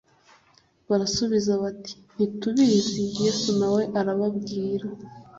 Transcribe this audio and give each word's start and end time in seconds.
barasubiza 0.89 1.51
bati: 1.63 1.93
"Ntitubizi." 2.15 3.03
Yesu 3.23 3.49
nawe 3.59 3.81
arababwira 3.99 4.85